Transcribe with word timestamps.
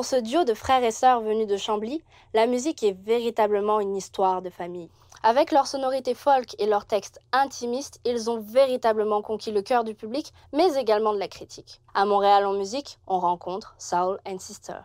Pour 0.00 0.06
ce 0.06 0.16
duo 0.16 0.44
de 0.44 0.54
frères 0.54 0.82
et 0.82 0.92
sœurs 0.92 1.20
venus 1.20 1.46
de 1.46 1.58
Chambly, 1.58 2.02
la 2.32 2.46
musique 2.46 2.82
est 2.82 2.98
véritablement 3.04 3.80
une 3.80 3.94
histoire 3.94 4.40
de 4.40 4.48
famille. 4.48 4.88
Avec 5.22 5.52
leur 5.52 5.66
sonorité 5.66 6.14
folk 6.14 6.56
et 6.58 6.64
leurs 6.64 6.86
textes 6.86 7.20
intimistes, 7.32 8.00
ils 8.06 8.30
ont 8.30 8.40
véritablement 8.40 9.20
conquis 9.20 9.52
le 9.52 9.60
cœur 9.60 9.84
du 9.84 9.94
public, 9.94 10.32
mais 10.54 10.72
également 10.76 11.12
de 11.12 11.18
la 11.18 11.28
critique. 11.28 11.82
À 11.92 12.06
Montréal 12.06 12.46
en 12.46 12.54
musique, 12.54 12.98
on 13.06 13.18
rencontre 13.18 13.74
Soul 13.76 14.18
and 14.26 14.38
Sister. 14.38 14.78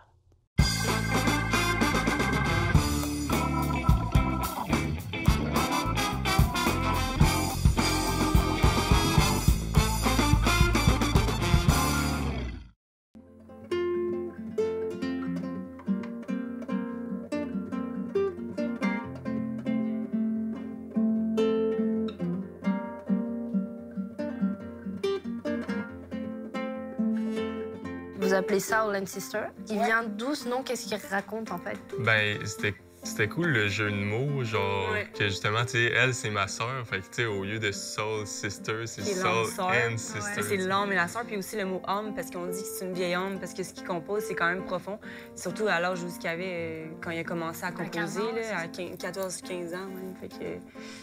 Vous 28.26 28.34
appelez 28.34 28.60
Soul 28.60 28.96
and 28.96 29.06
Sister. 29.06 29.42
Il 29.70 29.76
vient 29.76 30.04
d'où 30.04 30.34
ce 30.36 30.50
nom? 30.50 30.64
Qu'est-ce 30.64 30.88
qu'il 30.88 30.98
raconte 31.12 31.52
en 31.52 31.58
fait? 31.60 31.78
Ben, 32.00 32.38
c'était 32.46 32.74
c'était 33.04 33.28
cool 33.28 33.50
le 33.50 33.68
jeu 33.68 33.92
de 33.92 33.96
mots, 34.04 34.44
genre 34.44 34.90
Ouais. 34.92 35.08
que 35.16 35.26
justement, 35.26 35.64
tu 35.64 35.74
sais, 35.74 35.92
elle, 35.96 36.12
c'est 36.12 36.32
ma 36.32 36.48
sœur. 36.48 36.84
Fait 36.90 37.02
que, 37.02 37.06
tu 37.06 37.10
sais, 37.12 37.26
au 37.26 37.44
lieu 37.44 37.60
de 37.60 37.72
Soul 37.72 38.26
Sister, 38.26 38.88
c'est 38.88 39.04
Soul 39.04 39.28
and 39.60 39.98
Sister. 39.98 40.42
C'est 40.42 40.58
l'homme 40.58 40.92
et 40.92 40.96
la 40.96 41.08
sœur, 41.08 41.22
puis 41.24 41.38
aussi 41.38 41.56
le 41.56 41.66
mot 41.66 41.84
homme, 41.88 42.16
parce 42.16 42.32
qu'on 42.32 42.48
dit 42.48 42.60
que 42.64 42.68
c'est 42.68 42.84
une 42.86 42.94
vieille 42.94 43.16
homme, 43.16 43.38
parce 43.40 43.54
que 43.54 43.62
ce 43.62 43.74
qu'il 43.74 43.84
compose, 43.86 44.24
c'est 44.24 44.34
quand 44.34 44.48
même 44.48 44.64
profond. 44.66 44.98
Surtout 45.36 45.68
à 45.68 45.80
l'âge 45.80 46.02
où 46.02 46.08
il 46.20 46.28
avait 46.28 46.44
euh, 46.48 46.86
quand 47.04 47.12
il 47.12 47.20
a 47.20 47.24
commencé 47.24 47.64
à 47.64 47.70
composer, 47.72 47.92
15 47.92 48.18
ans, 48.18 48.32
là, 48.36 48.58
à 48.58 48.66
14-15 48.66 49.76
ans. 49.76 49.88
même. 49.88 50.16
Fait 50.20 50.28
que 50.30 50.34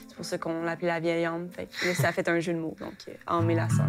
c'est 0.09 0.17
pour 0.17 0.25
ça 0.25 0.39
qu'on 0.39 0.65
l'appelait 0.65 0.89
la 0.89 0.99
vieille 0.99 1.29
homme. 1.29 1.49
Fait 1.53 1.67
que 1.67 1.87
là, 1.87 1.95
ça 1.95 2.09
a 2.09 2.13
fait 2.13 2.29
un 2.29 2.41
jeu 2.41 2.53
de 2.53 2.59
mots, 2.59 2.75
donc 2.81 2.95
euh, 3.07 3.13
homme 3.29 3.49
et 3.49 3.55
la 3.55 3.69
sœur. 3.69 3.87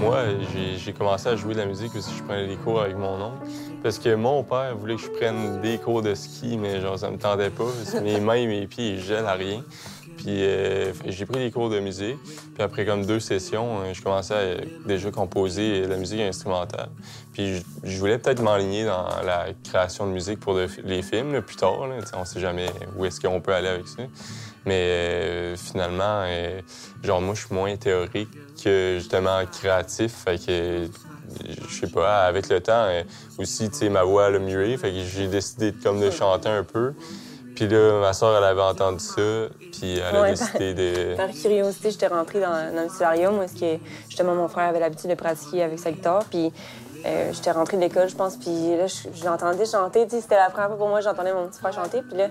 Moi, 0.00 0.18
j'ai- 0.84 0.92
commencé 0.92 1.28
à 1.28 1.36
jouer 1.36 1.54
de 1.54 1.60
la 1.60 1.66
musique 1.66 1.94
aussi. 1.96 2.10
Je 2.16 2.22
prenais 2.22 2.46
des 2.46 2.56
cours 2.56 2.80
avec 2.82 2.96
mon 2.96 3.20
oncle. 3.20 3.46
Parce 3.82 3.98
que 3.98 4.14
mon 4.14 4.44
père 4.44 4.76
voulait 4.76 4.96
que 4.96 5.02
je 5.02 5.08
prenne 5.08 5.60
des 5.62 5.78
cours 5.78 6.02
de 6.02 6.14
ski, 6.14 6.58
mais 6.58 6.80
genre, 6.80 6.98
ça 6.98 7.10
me 7.10 7.16
tentait 7.16 7.50
pas. 7.50 7.64
Mes 8.02 8.20
mains 8.20 8.34
et 8.34 8.46
mes 8.46 8.66
pieds, 8.66 8.90
ils 8.94 9.00
gèlent 9.00 9.26
à 9.26 9.32
rien. 9.32 9.62
Puis 10.18 10.44
euh, 10.44 10.92
j'ai 11.06 11.24
pris 11.24 11.38
des 11.38 11.50
cours 11.50 11.70
de 11.70 11.80
musique. 11.80 12.18
Puis 12.22 12.62
après 12.62 12.84
comme 12.84 13.06
deux 13.06 13.18
sessions, 13.18 13.80
euh, 13.80 13.94
je 13.94 14.02
commençais 14.02 14.34
à 14.34 14.86
déjà 14.86 15.10
composer 15.10 15.82
de 15.82 15.86
la 15.86 15.96
musique 15.96 16.20
instrumentale. 16.20 16.90
Puis 17.32 17.62
je, 17.82 17.98
voulais 17.98 18.18
peut-être 18.18 18.42
m'enligner 18.42 18.84
dans 18.84 19.06
la 19.24 19.46
création 19.64 20.06
de 20.06 20.12
musique 20.12 20.38
pour 20.38 20.56
les 20.84 21.02
films 21.02 21.40
plus 21.40 21.56
tard. 21.56 21.86
Là. 21.88 21.96
On 22.14 22.24
sait 22.24 22.40
jamais 22.40 22.66
où 22.96 23.04
est-ce 23.06 23.20
qu'on 23.20 23.40
peut 23.40 23.54
aller 23.54 23.68
avec 23.68 23.88
ça. 23.88 24.02
Mais 24.64 24.80
euh, 24.80 25.56
finalement, 25.56 26.24
euh, 26.26 26.60
genre 27.02 27.20
moi, 27.20 27.34
je 27.34 27.46
suis 27.46 27.54
moins 27.54 27.76
théorique 27.76 28.28
que 28.62 28.96
justement 28.98 29.40
créatif. 29.50 30.12
Fait 30.24 30.38
que 30.44 30.88
je 31.68 31.80
sais 31.80 31.86
pas, 31.90 32.24
avec 32.24 32.48
le 32.48 32.60
temps, 32.60 32.84
euh, 32.86 33.02
aussi, 33.38 33.70
tu 33.70 33.78
sais, 33.78 33.88
ma 33.88 34.04
voix 34.04 34.28
elle 34.28 34.36
a 34.36 34.38
mué. 34.38 34.76
Fait 34.76 34.90
que 34.90 35.00
j'ai 35.00 35.28
décidé 35.28 35.72
de, 35.72 35.82
comme 35.82 36.00
de 36.00 36.10
chanter 36.10 36.48
un 36.48 36.64
peu. 36.64 36.94
Puis 37.54 37.68
là, 37.68 38.00
ma 38.00 38.12
soeur, 38.12 38.36
elle 38.36 38.44
avait 38.44 38.62
entendu 38.62 39.00
ça, 39.04 39.48
puis 39.72 39.98
elle 39.98 40.16
a 40.16 40.22
Ouais, 40.22 40.30
décidé 40.30 40.72
de... 40.72 41.14
Par 41.16 41.30
curiosité, 41.30 41.90
j'étais 41.90 42.06
rentrée 42.06 42.40
dans, 42.40 42.74
dans 42.74 42.82
le 42.82 42.88
solarium 42.88 43.38
où 43.38 43.42
est-ce 43.42 43.54
que, 43.54 43.82
justement, 44.08 44.34
mon 44.34 44.48
frère 44.48 44.68
avait 44.70 44.80
l'habitude 44.80 45.10
de 45.10 45.14
pratiquer 45.14 45.62
avec 45.62 45.78
sa 45.78 45.92
guitare. 45.92 46.24
Puis 46.30 46.50
euh, 47.04 47.30
j'étais 47.32 47.50
rentrée 47.50 47.76
de 47.76 47.82
l'école, 47.82 48.08
je 48.08 48.16
pense, 48.16 48.36
puis 48.36 48.76
là, 48.76 48.86
je, 48.86 49.08
je 49.14 49.24
l'entendais 49.24 49.66
chanter. 49.66 50.04
Tu 50.04 50.16
sais, 50.16 50.20
C'était 50.22 50.36
la 50.36 50.48
première 50.48 50.68
fois 50.68 50.78
pour 50.78 50.88
moi 50.88 51.00
j'entendais 51.02 51.34
mon 51.34 51.46
petit 51.46 51.58
frère 51.58 51.74
chanter. 51.74 52.00
Puis 52.02 52.16
là, 52.16 52.28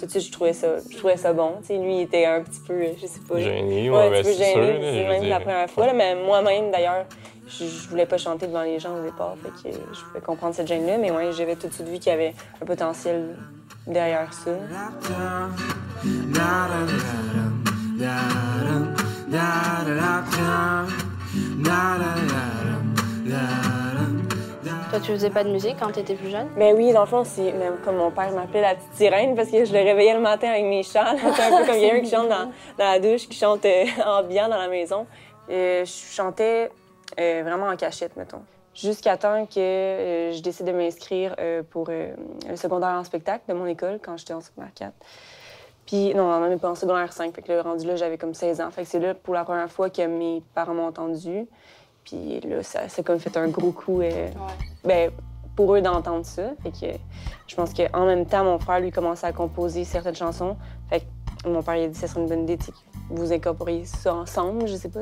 tout 0.00 0.06
de 0.06 0.10
suite, 0.10 0.26
je 0.26 0.32
trouvais 0.32 0.52
ça, 0.54 0.68
je 0.90 0.96
trouvais 0.96 1.16
ça 1.16 1.32
bon. 1.32 1.56
Lui, 1.68 1.96
il 1.96 2.00
était 2.00 2.24
un 2.24 2.42
petit 2.42 2.60
peu, 2.66 2.72
euh, 2.72 2.92
je 3.00 3.06
sais 3.06 3.20
pas. 3.28 3.38
Gêné, 3.38 3.90
ouais, 3.90 3.96
ouais, 3.96 4.06
un 4.06 4.10
ben, 4.10 4.22
petit 4.22 4.38
peu 4.38 4.44
sûr, 4.44 4.56
même 4.56 5.24
la 5.24 5.40
première 5.40 5.70
fois. 5.70 5.86
là, 5.86 5.92
mais 5.92 6.14
moi-même, 6.14 6.70
d'ailleurs, 6.70 7.04
je, 7.46 7.64
je 7.64 7.88
voulais 7.88 8.06
pas 8.06 8.16
chanter 8.16 8.46
devant 8.46 8.62
les 8.62 8.78
gens 8.78 8.96
au 8.96 9.02
départ. 9.02 9.36
Fait 9.42 9.70
que 9.70 9.76
je 9.76 10.04
pouvais 10.04 10.20
comprendre 10.24 10.54
cette 10.54 10.68
gêne-là. 10.68 10.96
Mais 10.98 11.10
ouais, 11.10 11.32
j'avais 11.32 11.56
tout 11.56 11.68
de 11.68 11.72
suite 11.72 11.88
vu 11.88 11.98
qu'il 11.98 12.12
y 12.12 12.14
avait 12.14 12.34
un 12.62 12.64
potentiel 12.64 13.36
derrière 13.86 14.32
ça. 14.32 14.52
Toi, 24.90 24.98
tu 24.98 25.12
faisais 25.12 25.30
pas 25.30 25.44
de 25.44 25.50
musique 25.50 25.76
quand 25.78 25.92
t'étais 25.92 26.16
plus 26.16 26.30
jeune? 26.30 26.48
Ben 26.56 26.74
oui, 26.76 26.92
dans 26.92 27.02
le 27.02 27.06
fond, 27.06 27.22
c'est 27.22 27.52
même 27.52 27.76
comme 27.84 27.94
mon 27.94 28.10
père 28.10 28.32
m'appelait 28.32 28.60
la 28.60 28.74
petite 28.74 28.92
sirène 28.94 29.36
parce 29.36 29.48
que 29.48 29.64
je 29.64 29.72
le 29.72 29.78
réveillais 29.78 30.14
le 30.14 30.20
matin 30.20 30.48
avec 30.48 30.64
mes 30.64 30.82
chants. 30.82 31.16
C'est 31.16 31.42
un 31.44 31.58
peu 31.58 31.64
comme 31.64 31.76
quelqu'un 31.76 32.00
qui 32.00 32.10
chante 32.10 32.28
dans, 32.28 32.50
la 32.76 32.98
douche, 32.98 33.28
qui 33.28 33.36
chante 33.36 33.64
euh, 33.66 33.84
ambiant 34.04 34.48
dans 34.48 34.56
la 34.56 34.66
maison. 34.66 35.06
Euh, 35.48 35.84
je 35.84 35.92
chantais 35.92 36.72
euh, 37.20 37.42
vraiment 37.44 37.66
en 37.66 37.76
cachette, 37.76 38.16
mettons. 38.16 38.42
Jusqu'à 38.74 39.16
temps 39.16 39.46
que 39.46 39.60
euh, 39.60 40.32
je 40.32 40.42
décide 40.42 40.66
de 40.66 40.72
m'inscrire 40.72 41.36
pour 41.70 41.88
le 41.88 42.56
secondaire 42.56 42.90
en 42.90 43.04
spectacle 43.04 43.44
de 43.48 43.54
mon 43.54 43.66
école 43.66 44.00
quand 44.02 44.16
j'étais 44.16 44.34
en 44.34 44.40
secondaire 44.40 44.72
4. 44.74 44.92
Puis, 45.86 46.14
non, 46.14 46.40
même 46.40 46.58
pas 46.58 46.70
en 46.70 46.74
secondaire 46.74 47.12
5. 47.12 47.32
Fait 47.32 47.42
que 47.42 47.52
le 47.52 47.60
rendu 47.60 47.86
là, 47.86 47.94
j'avais 47.94 48.18
comme 48.18 48.34
16 48.34 48.60
ans. 48.60 48.72
Fait 48.72 48.82
que 48.82 48.88
c'est 48.88 48.98
là, 48.98 49.14
pour 49.14 49.34
la 49.34 49.44
première 49.44 49.70
fois, 49.70 49.88
que 49.88 50.04
mes 50.04 50.42
parents 50.52 50.74
m'ont 50.74 50.88
entendu. 50.88 51.46
Puis 52.10 52.40
là, 52.40 52.62
ça, 52.62 52.88
ça 52.88 53.00
a 53.00 53.04
comme 53.04 53.20
fait 53.20 53.36
un 53.36 53.48
gros 53.48 53.70
coup. 53.70 54.00
euh, 54.00 54.28
ben, 54.84 55.10
pour 55.56 55.74
eux 55.74 55.82
d'entendre 55.82 56.24
ça. 56.24 56.50
Fait 56.62 56.70
que 56.70 56.98
je 57.46 57.54
pense 57.54 57.74
qu'en 57.74 58.06
même 58.06 58.26
temps, 58.26 58.44
mon 58.44 58.58
frère, 58.58 58.80
lui, 58.80 58.90
commençait 58.90 59.26
à 59.26 59.32
composer 59.32 59.84
certaines 59.84 60.14
chansons. 60.14 60.56
Fait 60.88 61.00
que 61.00 61.48
mon 61.48 61.62
père, 61.62 61.76
il 61.76 61.84
a 61.84 61.88
dit 61.88 61.94
que 61.94 62.00
ce 62.00 62.06
serait 62.06 62.20
une 62.20 62.28
bonne 62.28 62.42
idée, 62.44 62.56
que 62.56 62.70
vous 63.10 63.32
incorporiez 63.32 63.84
ça 63.84 64.14
ensemble, 64.14 64.66
je 64.66 64.76
sais 64.76 64.88
pas, 64.88 65.00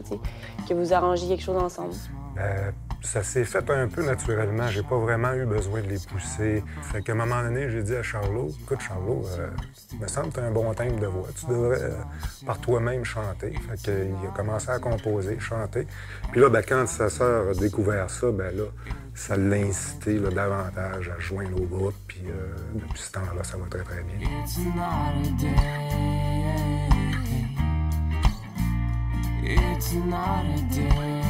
que 0.69 0.75
vous 0.75 0.93
arrangiez 0.93 1.29
quelque 1.29 1.45
chose 1.45 1.63
ensemble. 1.63 1.95
Euh, 2.39 2.71
ça 3.03 3.23
s'est 3.23 3.45
fait 3.45 3.71
un 3.71 3.89
peu 3.89 4.05
naturellement. 4.05 4.69
J'ai 4.69 4.83
pas 4.83 4.99
vraiment 4.99 5.33
eu 5.35 5.47
besoin 5.47 5.81
de 5.81 5.87
les 5.87 5.99
pousser. 5.99 6.65
Fait 6.83 7.03
qu'à 7.03 7.13
un 7.13 7.17
moment 7.17 7.43
donné, 7.43 7.71
j'ai 7.71 7.83
dit 7.83 7.95
à 7.95 8.03
Charlot, 8.03 8.51
écoute, 8.63 8.81
Charlot, 8.81 9.25
euh, 9.39 9.49
me 10.01 10.09
semble 10.09 10.33
que 10.33 10.41
as 10.41 10.45
un 10.45 10.51
bon 10.51 10.73
timbre 10.75 10.99
de 10.99 11.07
voix. 11.07 11.29
Tu 11.39 11.47
devrais 11.47 11.83
euh, 11.83 11.97
par 12.45 12.59
toi-même 12.59 13.05
chanter. 13.05 13.53
Fait 13.69 13.77
qu'il 13.77 14.27
a 14.27 14.37
commencé 14.37 14.71
à 14.71 14.79
composer, 14.79 15.39
chanter. 15.39 15.87
Puis 16.33 16.41
là, 16.41 16.49
ben, 16.49 16.63
quand 16.67 16.87
sa 16.87 17.09
sœur 17.09 17.51
a 17.51 17.55
découvert 17.55 18.11
ça, 18.11 18.31
ben 18.31 18.57
là, 18.57 18.65
ça 19.15 19.37
l'a 19.37 19.57
incité 19.57 20.19
davantage 20.19 21.11
à 21.17 21.19
joindre 21.21 21.61
au 21.61 21.67
groupe. 21.67 21.95
Puis 22.07 22.23
euh, 22.27 22.55
depuis 22.75 23.01
ce 23.01 23.13
temps-là, 23.13 23.45
ça 23.45 23.57
va 23.57 23.67
très, 23.67 23.83
très 23.85 24.03
bien. 24.03 24.29
It's 24.43 24.59
not 24.59 25.15
a 25.15 25.31
day. 25.41 25.55
It's 29.45 29.95
not 29.95 30.45
a 30.45 30.61
day. 30.75 31.28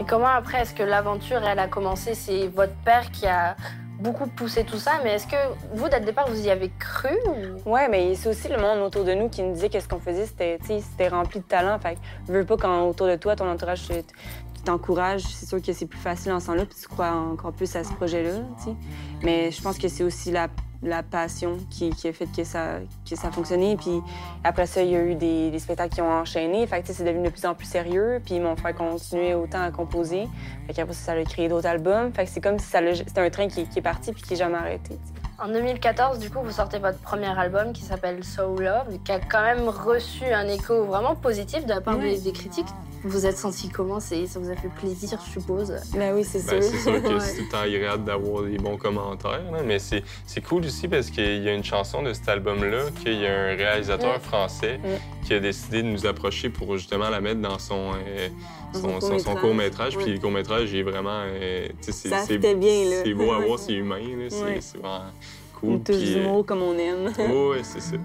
Et 0.00 0.04
comment 0.04 0.26
après, 0.26 0.62
est-ce 0.62 0.74
que 0.74 0.82
l'aventure, 0.82 1.42
elle 1.44 1.58
a 1.58 1.68
commencé? 1.68 2.14
C'est 2.14 2.48
votre 2.48 2.74
père 2.84 3.10
qui 3.10 3.26
a 3.26 3.56
beaucoup 4.00 4.26
poussé 4.26 4.64
tout 4.64 4.78
ça, 4.78 4.92
mais 5.04 5.12
est-ce 5.12 5.26
que 5.28 5.36
vous, 5.74 5.88
dès 5.88 6.00
le 6.00 6.06
départ, 6.06 6.28
vous 6.28 6.44
y 6.44 6.50
avez 6.50 6.72
cru 6.78 7.16
ou... 7.28 7.70
Ouais, 7.70 7.88
mais 7.88 8.14
c'est 8.16 8.28
aussi 8.28 8.48
le 8.48 8.56
monde 8.56 8.80
autour 8.80 9.04
de 9.04 9.12
nous 9.14 9.28
qui 9.28 9.42
nous 9.42 9.52
disait 9.52 9.68
que 9.68 9.78
ce 9.78 9.86
qu'on 9.86 10.00
faisait, 10.00 10.26
c'était, 10.26 10.58
c'était 10.66 11.08
rempli 11.08 11.38
de 11.40 11.44
talent. 11.44 11.78
Fait 11.78 11.96
que, 12.26 12.32
veux 12.32 12.44
pas 12.44 12.56
quand 12.56 12.88
autour 12.88 13.06
de 13.06 13.14
toi, 13.16 13.36
ton 13.36 13.48
entourage 13.48 13.86
te- 13.86 13.92
te- 13.92 14.12
t'encourage, 14.64 15.20
c'est 15.22 15.46
sûr 15.46 15.62
que 15.62 15.72
c'est 15.72 15.86
plus 15.86 16.00
facile 16.00 16.32
en 16.32 16.40
ce 16.40 16.46
temps-là, 16.46 16.64
puis 16.66 16.76
tu 16.80 16.88
crois 16.88 17.10
encore 17.12 17.52
plus 17.52 17.76
à 17.76 17.84
ce 17.84 17.92
projet-là. 17.92 18.40
Mais 19.22 19.52
je 19.52 19.62
pense 19.62 19.78
que 19.78 19.86
c'est 19.86 20.02
aussi 20.02 20.32
la, 20.32 20.48
la 20.82 21.02
passion 21.02 21.58
qui, 21.70 21.90
qui 21.90 22.08
a 22.08 22.12
fait 22.12 22.26
que 22.26 22.44
ça, 22.44 22.78
que 23.08 23.16
ça 23.16 23.28
a 23.28 23.30
fonctionné. 23.30 23.76
Puis 23.76 24.00
après 24.44 24.66
ça, 24.66 24.82
il 24.82 24.90
y 24.90 24.96
a 24.96 25.02
eu 25.02 25.14
des, 25.14 25.50
des 25.50 25.58
spectacles 25.58 25.94
qui 25.94 26.00
ont 26.00 26.10
enchaîné. 26.10 26.66
Fait 26.66 26.80
que, 26.80 26.86
tu 26.86 26.88
sais, 26.88 26.98
c'est 26.98 27.04
devenu 27.04 27.24
de 27.24 27.32
plus 27.32 27.44
en 27.46 27.54
plus 27.54 27.66
sérieux. 27.66 28.20
Puis 28.24 28.40
mon 28.40 28.56
frère 28.56 28.74
continuait 28.74 29.34
autant 29.34 29.62
à 29.62 29.70
composer. 29.70 30.28
Fait 30.66 30.74
qu'après 30.74 30.94
ça, 30.94 31.06
ça 31.06 31.12
a 31.12 31.24
créé 31.24 31.48
d'autres 31.48 31.66
albums. 31.66 32.12
Fait 32.12 32.24
que 32.24 32.30
c'est 32.30 32.40
comme 32.40 32.58
si 32.58 32.66
ça 32.66 32.80
c'était 32.94 33.20
un 33.20 33.30
train 33.30 33.48
qui, 33.48 33.66
qui 33.66 33.78
est 33.78 33.82
parti 33.82 34.12
puis 34.12 34.22
qui 34.22 34.30
n'est 34.32 34.38
jamais 34.38 34.58
arrêté. 34.58 34.98
En 35.38 35.48
2014, 35.48 36.20
du 36.20 36.30
coup, 36.30 36.38
vous 36.42 36.52
sortez 36.52 36.78
votre 36.78 36.98
premier 36.98 37.36
album 37.36 37.72
qui 37.72 37.82
s'appelle 37.82 38.22
So 38.22 38.56
Love, 38.56 38.98
qui 39.04 39.10
a 39.10 39.18
quand 39.18 39.42
même 39.42 39.68
reçu 39.68 40.24
un 40.24 40.46
écho 40.46 40.84
vraiment 40.84 41.16
positif 41.16 41.64
de 41.64 41.70
la 41.70 41.80
part 41.80 41.98
des 41.98 42.32
critiques. 42.32 42.68
Vous 43.04 43.26
êtes 43.26 43.36
senti 43.36 43.68
comment? 43.68 44.00
C'est- 44.00 44.26
Ça 44.26 44.38
vous 44.38 44.50
a 44.50 44.54
fait 44.56 44.68
plaisir, 44.68 45.18
je 45.26 45.30
suppose? 45.40 45.72
Ben 45.94 46.14
oui, 46.14 46.24
c'est 46.24 46.44
Ben, 46.46 46.62
sûr. 46.62 46.70
c'est 46.70 46.78
sûr 46.90 47.02
que 47.02 47.08
Ouais. 47.08 47.20
c'est 47.20 47.36
tout 47.38 47.42
le 47.44 47.48
temps 47.50 47.58
agréable 47.60 48.04
d'avoir 48.04 48.44
des 48.44 48.56
bons 48.58 48.76
commentaires, 48.76 49.42
là, 49.52 49.62
mais 49.64 49.78
c'est 49.78 50.02
c'est 50.26 50.40
cool 50.40 50.64
aussi 50.64 50.88
parce 50.88 51.10
qu'il 51.10 51.42
y 51.42 51.48
a 51.48 51.54
une 51.54 51.64
chanson 51.64 52.02
de 52.02 52.12
cet 52.12 52.28
album-là, 52.28 52.84
qu'il 53.02 53.20
y 53.20 53.26
a 53.26 53.32
un 53.32 53.56
réalisateur 53.56 54.20
français 54.20 54.78
qui 55.24 55.34
a 55.34 55.40
décidé 55.40 55.82
de 55.82 55.88
nous 55.88 56.06
approcher 56.06 56.48
pour 56.50 56.76
justement 56.76 57.10
la 57.10 57.20
mettre 57.20 57.40
dans 57.40 57.58
son, 57.58 57.92
euh, 58.06 58.28
son, 58.74 59.18
son 59.18 59.34
court-métrage. 59.36 59.96
Puis 59.98 60.12
le 60.14 60.18
court-métrage, 60.18 60.70
il 60.72 60.78
est 60.78 60.82
vraiment. 60.82 61.22
euh, 61.26 61.68
c'est- 61.80 62.08
bien, 62.38 62.84
là. 62.90 63.02
C'est 63.04 63.14
beau 63.14 63.32
à 63.32 63.38
voir, 63.40 63.58
c'est 63.58 63.72
humain, 63.74 64.00
c'est 64.28 64.78
vraiment 64.78 65.04
cool. 65.60 65.80
Puis, 65.80 65.94
euh, 65.94 66.14
d'humour 66.22 66.44
comme 66.46 66.62
on 66.62 66.76
aime. 66.78 67.06
ouais, 67.18 67.60
c'est 67.62 67.80
ça. 67.80 67.96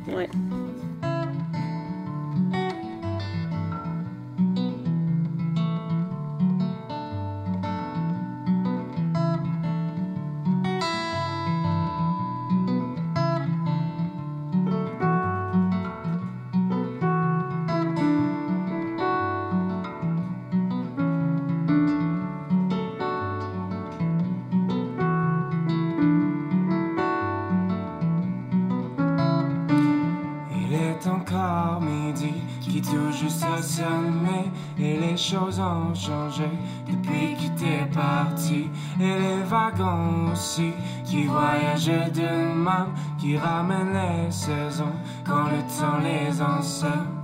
Et 34.80 34.98
les 34.98 35.18
choses 35.18 35.60
ont 35.60 35.94
changé 35.94 36.50
depuis 36.88 37.36
que 37.36 37.60
t'es 37.60 37.86
parti. 37.94 38.70
Et 39.00 39.04
les 39.04 39.44
wagons 39.44 40.32
aussi, 40.32 40.72
qui 41.06 41.26
voyagent 41.26 42.12
demain, 42.14 42.88
qui 43.20 43.38
ramènent 43.38 43.94
les 43.94 44.32
saisons 44.32 44.96
quand 45.26 45.46
le 45.46 45.62
temps 45.80 46.00
les 46.04 46.42
enseigne. 46.42 47.17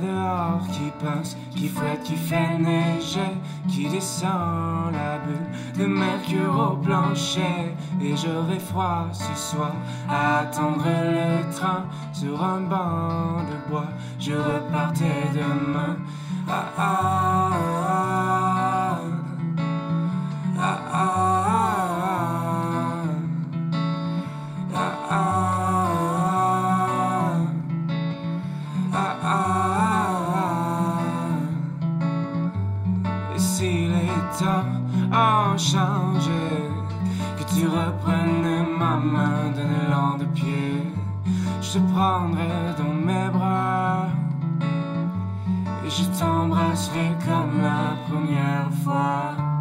Dehors 0.00 0.66
qui 0.72 0.90
passe, 1.04 1.36
qui 1.54 1.68
fouette, 1.68 2.02
qui 2.02 2.16
fait 2.16 2.58
neiger, 2.58 3.36
qui 3.68 3.88
descend 3.88 4.92
la 4.92 5.18
bulle 5.18 5.78
de 5.78 5.86
mercure 5.86 6.72
au 6.72 6.76
plancher. 6.76 7.74
Et 8.00 8.16
j'aurai 8.16 8.58
froid 8.58 9.08
ce 9.12 9.34
soir 9.34 9.72
à 10.08 10.38
attendre 10.40 10.84
le 10.86 11.52
train 11.52 11.84
sur 12.12 12.42
un 12.42 12.62
banc 12.62 13.42
de 13.44 13.70
bois. 13.70 13.88
Je 14.18 14.32
repartais 14.32 15.30
demain. 15.34 15.96
Ah 16.48 16.64
ah 16.76 17.50
ah 17.52 17.81
je 41.72 41.78
te 41.78 41.92
prendrai 41.92 42.74
dans 42.76 42.92
mes 42.92 43.30
bras 43.30 44.06
et 45.86 45.90
je 45.90 46.04
t'embrasserai 46.18 47.12
comme 47.24 47.62
la 47.62 47.96
première 48.08 48.70
fois. 48.84 49.51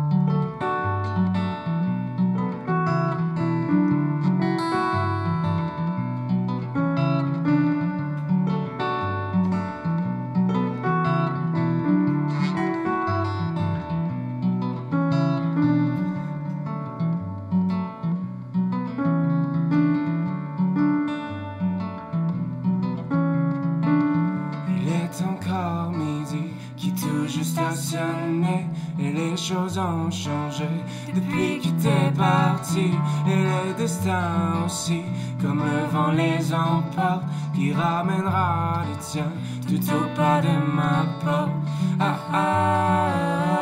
Depuis 31.41 31.59
que 31.59 31.81
t'es 31.81 32.11
parti, 32.17 32.91
et 33.27 33.35
le 33.35 33.73
destin 33.77 34.63
aussi, 34.65 35.01
comme 35.41 35.59
le 35.59 35.87
vent 35.91 36.11
les 36.11 36.53
emporte, 36.53 37.23
qui 37.53 37.73
ramènera 37.73 38.83
les 38.89 38.97
tiens 38.99 39.31
tout 39.67 39.93
au 39.93 40.15
pas 40.15 40.41
de 40.41 40.49
ma 40.73 41.05
porte. 41.23 41.51
Ah 41.99 42.17
ah 42.33 43.09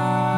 ah 0.01 0.28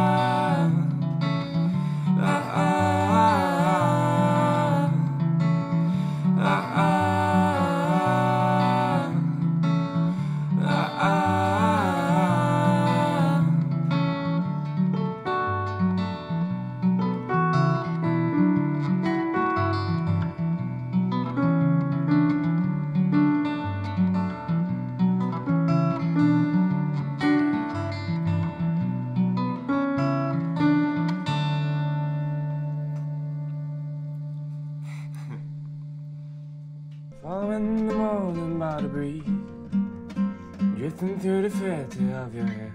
drifting 41.02 41.20
through 41.20 41.42
the 41.42 41.50
filter 41.50 42.16
of 42.16 42.36
your 42.36 42.46
hair, 42.46 42.72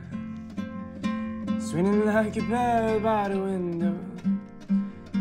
swinging 1.61 2.07
like 2.07 2.37
a 2.37 2.43
bird 2.43 3.03
by 3.03 3.29
the 3.29 3.39
window, 3.39 3.97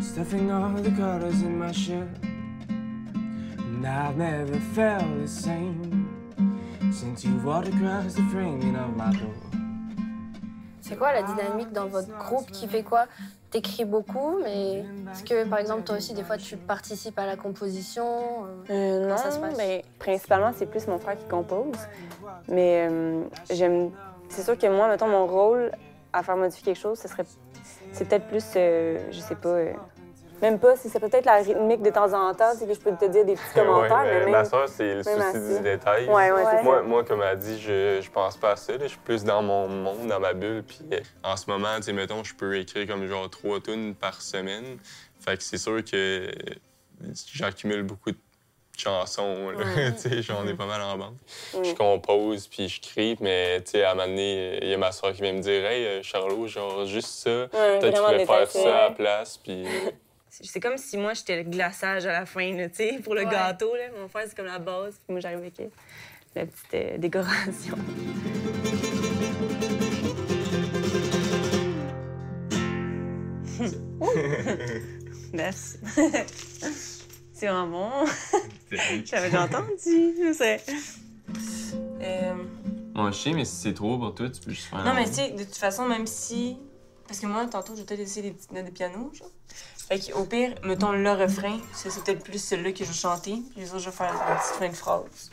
stuffing 0.02 0.52
all 0.52 0.74
the 0.74 0.90
colors 0.92 1.42
in 1.44 1.60
my 1.60 1.72
shirt. 1.72 2.08
And 2.68 3.86
I've 3.86 4.18
never 4.18 4.60
felt 4.74 5.22
the 5.22 5.28
same 5.28 6.10
since 6.92 7.24
you 7.24 7.36
walked 7.44 7.68
across 7.68 8.16
the 8.16 8.24
framing 8.32 8.76
of 8.76 8.96
my 8.98 9.12
door. 9.14 9.36
C'est 10.82 10.98
quoi 10.98 11.14
la 11.14 11.24
dynamique 11.24 11.74
dans 11.74 11.88
votre 11.88 12.16
groupe 12.18 12.50
qui 12.52 12.68
fait 12.68 12.84
quoi? 12.84 13.06
T'écris 13.56 13.86
beaucoup, 13.86 14.40
mais 14.44 14.80
est-ce 15.14 15.24
que 15.24 15.46
par 15.48 15.60
exemple 15.60 15.84
toi 15.84 15.96
aussi 15.96 16.14
des 16.14 16.24
fois 16.24 16.36
tu 16.36 16.58
participes 16.58 17.18
à 17.18 17.26
la 17.26 17.38
composition 17.38 18.04
euh, 18.70 19.00
Euh, 19.02 19.08
non, 19.08 19.16
ça 19.16 19.32
se 19.32 19.40
passe? 19.40 19.56
mais 19.58 19.86
principalement, 19.98 20.52
c'est 20.54 20.66
plus 20.66 20.86
mon 20.88 21.00
frère 21.00 21.18
qui 21.18 21.24
compose. 21.26 21.78
Mais 22.50 22.86
euh, 22.92 23.24
j'aime. 23.50 23.92
C'est 24.28 24.44
sûr 24.44 24.58
que 24.58 24.68
moi, 24.68 24.90
mettons, 24.90 25.08
mon 25.08 25.26
rôle 25.26 25.72
à 26.12 26.22
faire 26.22 26.36
modifier 26.36 26.64
quelque 26.66 26.82
chose, 26.82 27.00
ce 27.00 27.08
serait. 27.08 27.24
C'est 27.94 28.04
peut-être 28.10 28.28
plus. 28.28 28.44
euh, 28.58 29.00
je 29.10 29.20
sais 29.22 29.36
pas. 29.36 29.56
Même 30.42 30.60
pas, 30.60 30.76
si 30.76 30.90
c'est 30.90 31.00
peut-être 31.00 31.26
la 31.26 31.36
rythmique 31.38 31.82
de 31.82 31.90
temps 31.90 32.12
en 32.14 32.34
temps, 32.34 32.52
c'est 32.58 32.68
que 32.68 32.74
je 32.74 32.80
peux 32.80 32.96
te 32.96 33.06
dire 33.06 33.26
des 33.26 33.34
petits 33.36 33.44
commentaires, 33.56 34.00
Ouais, 34.04 34.26
mais 34.26 34.32
Ma 34.32 34.46
soeur, 34.46 34.68
c'est 34.68 34.96
le 34.96 35.04
souci 35.04 35.56
du 35.58 35.64
détail. 35.64 36.08
Ouais, 36.08 36.32
ouais, 36.32 36.44
c'est 36.52 36.64
Moi, 36.64 37.04
comme 37.04 37.22
elle 37.22 37.38
dit, 37.38 37.60
je, 37.60 38.00
je 38.02 38.12
pense 38.12 38.38
pas 38.38 38.52
à 38.52 38.56
ça. 38.56 38.74
là. 38.74 38.80
Je 38.84 38.88
suis 38.90 39.00
plus 39.00 39.24
dans 39.24 39.42
mon 39.42 39.68
monde, 39.68 40.08
dans 40.08 40.20
ma 40.20 40.34
bulle. 40.34 40.64
Puis 40.64 40.80
euh, 40.92 41.00
en 41.24 41.38
ce 41.38 41.50
moment, 41.50 41.76
tu 41.78 41.84
sais, 41.84 41.94
mettons, 41.94 42.24
je 42.24 42.36
peux 42.36 42.58
écrire 42.58 42.86
comme 42.88 43.08
genre 43.08 43.30
trois 43.30 43.60
tunes 43.60 43.96
par 43.96 44.22
semaine. 44.22 44.78
Fait 45.20 45.38
que 45.38 45.44
c'est 45.44 45.58
sûr 45.58 45.84
que 45.84 46.30
j'accumule 47.34 47.84
beaucoup 47.84 48.12
de 48.12 48.18
chansons. 48.78 49.52
sais, 49.98 50.22
j'en 50.22 50.46
ai 50.48 50.54
pas 50.54 50.66
mal 50.66 50.82
en 50.82 50.98
banque. 50.98 51.16
Je 51.64 51.74
compose, 51.74 52.48
puis 52.48 52.68
je 52.70 52.82
crie, 52.82 53.18
mais 53.22 53.64
à 53.76 53.92
un 53.92 53.96
moment 53.96 54.08
donné, 54.08 54.60
il 54.62 54.70
y 54.70 54.74
a 54.74 54.78
ma 54.78 54.92
soeur 54.92 55.14
qui 55.14 55.22
vient 55.22 55.34
me 55.34 55.40
dire 55.40 55.66
Hey, 55.66 55.86
euh, 55.86 56.04
Charlot, 56.04 56.48
genre, 56.48 56.86
juste 56.86 57.08
ça. 57.08 57.48
Peut-être 57.48 57.80
que 57.82 57.86
tu 57.86 57.92
vraiment 58.02 58.26
pourrais 58.26 58.46
faire 58.46 58.50
ça 58.50 58.78
à 58.78 58.90
la 58.90 58.92
place. 58.92 59.38
Puis 59.38 59.66
C'est 60.42 60.60
comme 60.60 60.78
si 60.78 60.98
moi, 60.98 61.14
j'étais 61.14 61.44
le 61.44 61.50
glaçage 61.50 62.06
à 62.06 62.12
la 62.12 62.26
fin, 62.26 62.54
là, 62.56 62.68
tu 62.70 62.76
sais, 62.76 63.00
pour 63.04 63.16
le 63.16 63.24
Ouais. 63.26 63.32
gâteau. 63.32 63.74
Là. 63.76 63.84
Mon 64.00 64.08
frère, 64.10 64.26
c'est 64.28 64.36
comme 64.36 64.46
la 64.48 64.60
base, 64.60 64.96
puis 64.96 65.14
moi, 65.14 65.20
j'arrive 65.22 65.40
avec 65.40 65.58
la 66.36 66.46
petite 66.46 66.74
euh, 66.74 66.98
décoration. 66.98 67.78
Merci. 75.34 75.78
c'est 77.34 77.48
vraiment 77.48 77.68
bon. 77.68 77.92
J'avais 79.06 79.30
déjà 79.30 79.44
entendu, 79.44 79.68
je 79.86 80.34
sais. 80.34 80.62
Euh, 82.02 82.34
Moi, 82.94 83.12
je 83.12 83.18
sais, 83.18 83.32
mais 83.34 83.46
si 83.46 83.56
c'est 83.56 83.74
trop 83.74 83.98
pour 83.98 84.16
toi, 84.16 84.30
tu 84.30 84.42
peux 84.42 84.52
juste 84.52 84.68
faire. 84.68 84.84
Non, 84.84 84.94
mais 84.94 85.06
tu 85.06 85.14
sais, 85.16 85.32
de 85.32 85.44
toute 85.44 85.58
façon, 85.58 85.86
même 85.86 86.08
si. 86.08 86.58
Parce 87.08 87.20
que 87.20 87.28
moi, 87.28 87.46
tantôt, 87.46 87.76
j'ai 87.76 87.84
peut-être 87.84 88.00
essayé 88.00 88.30
des 88.30 88.36
petites 88.36 88.52
notes 88.52 88.66
de 88.66 88.72
piano, 88.72 89.12
genre. 89.14 89.30
Fait 89.88 90.00
qu'au 90.00 90.24
pire, 90.24 90.56
mettons 90.64 90.94
le 90.94 91.12
refrain, 91.12 91.60
c'est 91.74 91.92
c'est 91.92 92.04
peut-être 92.04 92.24
plus 92.24 92.44
celui-là 92.44 92.72
que 92.72 92.80
je 92.80 92.90
vais 92.90 92.94
chanter, 92.94 93.44
puis 93.52 93.62
les 93.62 93.70
autres, 93.70 93.80
je 93.80 93.90
vais 93.92 93.96
faire 93.96 94.12
une 94.12 94.36
petite 94.36 94.56
fin 94.56 94.70
de 94.70 94.74
phrase. 94.74 95.30